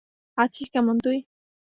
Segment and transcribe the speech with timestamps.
[0.37, 1.17] আছিস কেমন তুই?